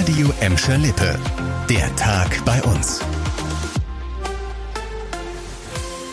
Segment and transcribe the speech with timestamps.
[0.00, 1.18] Radio Emscher Lippe.
[1.68, 3.00] Der Tag bei uns.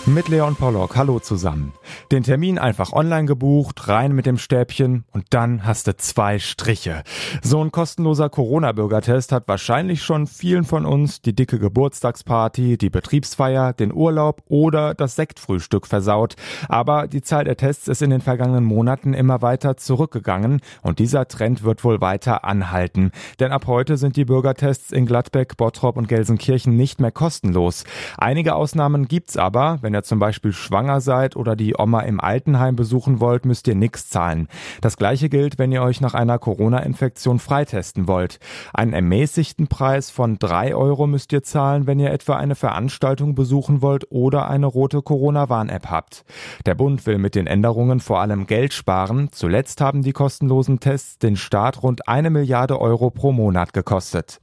[0.05, 1.71] Mit Leon Pollock, hallo zusammen.
[2.11, 7.03] Den Termin einfach online gebucht, rein mit dem Stäbchen und dann hast du zwei Striche.
[7.41, 13.73] So ein kostenloser Corona-Bürgertest hat wahrscheinlich schon vielen von uns die dicke Geburtstagsparty, die Betriebsfeier,
[13.73, 16.35] den Urlaub oder das Sektfrühstück versaut.
[16.69, 21.27] Aber die Zahl der Tests ist in den vergangenen Monaten immer weiter zurückgegangen und dieser
[21.27, 23.11] Trend wird wohl weiter anhalten.
[23.39, 27.83] Denn ab heute sind die Bürgertests in Gladbeck, Bottrop und Gelsenkirchen nicht mehr kostenlos.
[28.17, 32.75] Einige Ausnahmen gibt's aber, wenn ihr zum Beispiel schwanger seid oder die Oma im Altenheim
[32.75, 34.47] besuchen wollt, müsst ihr nichts zahlen.
[34.81, 38.39] Das gleiche gilt, wenn ihr euch nach einer Corona-Infektion freitesten wollt.
[38.73, 43.81] Einen ermäßigten Preis von drei Euro müsst ihr zahlen, wenn ihr etwa eine Veranstaltung besuchen
[43.81, 46.25] wollt oder eine rote Corona-Warn-App habt.
[46.65, 49.29] Der Bund will mit den Änderungen vor allem Geld sparen.
[49.31, 54.39] Zuletzt haben die kostenlosen Tests den Staat rund eine Milliarde Euro pro Monat gekostet.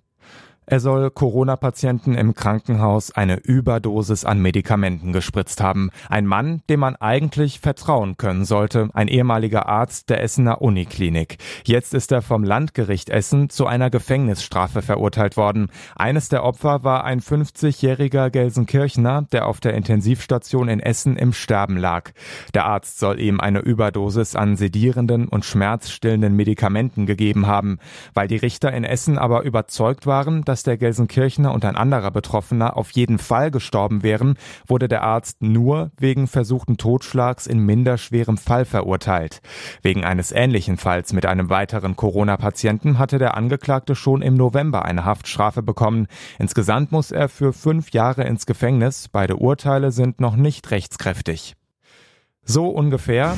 [0.67, 5.91] Er soll Corona-Patienten im Krankenhaus eine Überdosis an Medikamenten gespritzt haben.
[6.09, 11.37] Ein Mann, dem man eigentlich vertrauen können sollte, ein ehemaliger Arzt der Essener Uniklinik.
[11.67, 15.69] Jetzt ist er vom Landgericht Essen zu einer Gefängnisstrafe verurteilt worden.
[15.97, 21.77] Eines der Opfer war ein 50-jähriger Gelsenkirchner, der auf der Intensivstation in Essen im Sterben
[21.77, 22.13] lag.
[22.55, 27.79] Der Arzt soll ihm eine Überdosis an sedierenden und schmerzstillenden Medikamenten gegeben haben.
[28.15, 32.77] Weil die Richter in Essen aber überzeugt waren, dass der Gelsenkirchener und ein anderer Betroffener
[32.77, 38.65] auf jeden Fall gestorben wären, wurde der Arzt nur wegen versuchten Totschlags in minderschwerem Fall
[38.65, 39.41] verurteilt.
[39.83, 45.05] Wegen eines ähnlichen Falls mit einem weiteren Corona-Patienten hatte der Angeklagte schon im November eine
[45.05, 46.07] Haftstrafe bekommen.
[46.39, 49.09] Insgesamt muss er für fünf Jahre ins Gefängnis.
[49.09, 51.55] Beide Urteile sind noch nicht rechtskräftig.
[52.45, 53.35] So ungefähr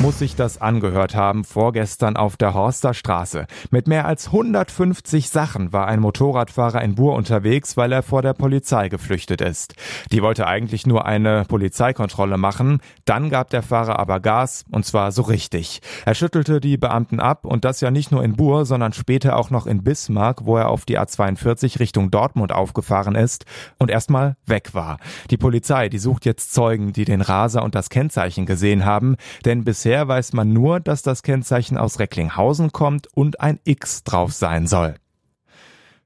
[0.00, 3.46] muss sich das angehört haben vorgestern auf der Horster Straße.
[3.70, 8.32] Mit mehr als 150 Sachen war ein Motorradfahrer in Bur unterwegs, weil er vor der
[8.32, 9.74] Polizei geflüchtet ist.
[10.10, 15.12] Die wollte eigentlich nur eine Polizeikontrolle machen, dann gab der Fahrer aber Gas und zwar
[15.12, 15.80] so richtig.
[16.06, 19.50] Er schüttelte die Beamten ab und das ja nicht nur in Bur, sondern später auch
[19.50, 23.44] noch in Bismarck, wo er auf die A42 Richtung Dortmund aufgefahren ist
[23.76, 24.96] und erstmal weg war.
[25.30, 29.62] Die Polizei, die sucht jetzt Zeugen, die den Raser und das Kennzeichen gesehen haben, denn
[29.62, 34.32] bisher Bisher weiß man nur, dass das Kennzeichen aus Recklinghausen kommt und ein X drauf
[34.32, 34.94] sein soll.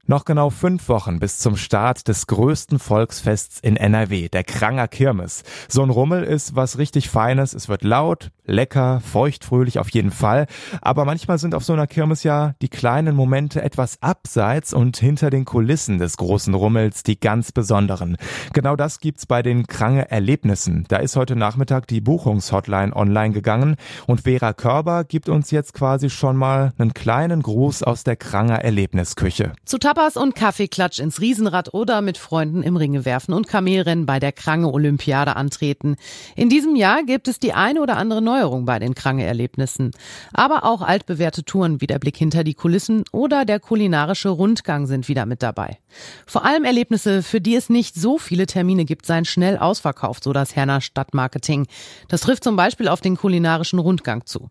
[0.07, 5.41] Noch genau fünf Wochen bis zum Start des größten Volksfests in NRW, der Kranger Kirmes.
[5.67, 7.55] So ein Rummel ist was richtig Feines.
[7.55, 10.45] Es wird laut, lecker, feuchtfröhlich auf jeden Fall.
[10.81, 15.31] Aber manchmal sind auf so einer Kirmes ja die kleinen Momente etwas abseits und hinter
[15.31, 18.17] den Kulissen des großen Rummels die ganz besonderen.
[18.53, 20.85] Genau das gibt's bei den Krange Erlebnissen.
[20.87, 26.11] Da ist heute Nachmittag die Buchungshotline online gegangen und Vera Körber gibt uns jetzt quasi
[26.11, 29.53] schon mal einen kleinen Gruß aus der Kranger Erlebnisküche.
[29.65, 34.19] Zu Tapas und Kaffeeklatsch ins Riesenrad oder mit Freunden im Ringe werfen und Kamelrennen bei
[34.19, 35.95] der Krange Olympiade antreten.
[36.35, 39.91] In diesem Jahr gibt es die eine oder andere Neuerung bei den Krange Erlebnissen.
[40.33, 45.07] Aber auch altbewährte Touren wie der Blick hinter die Kulissen oder der kulinarische Rundgang sind
[45.07, 45.77] wieder mit dabei.
[46.25, 50.33] Vor allem Erlebnisse, für die es nicht so viele Termine gibt, seien schnell ausverkauft, so
[50.33, 51.67] das Herner Stadtmarketing.
[52.09, 54.49] Das trifft zum Beispiel auf den kulinarischen Rundgang zu.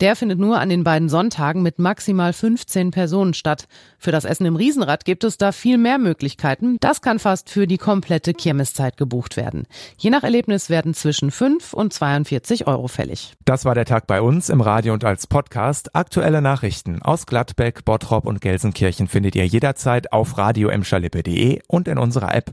[0.00, 3.68] Der findet nur an den beiden Sonntagen mit maximal 15 Personen statt.
[3.98, 6.78] Für das Essen im Riesenrad gibt es da viel mehr Möglichkeiten.
[6.80, 9.66] Das kann fast für die komplette Kirmeszeit gebucht werden.
[9.98, 13.34] Je nach Erlebnis werden zwischen 5 und 42 Euro fällig.
[13.44, 15.94] Das war der Tag bei uns im Radio und als Podcast.
[15.94, 20.70] Aktuelle Nachrichten aus Gladbeck, Bottrop und Gelsenkirchen findet ihr jederzeit auf radio
[21.68, 22.48] und in unserer App.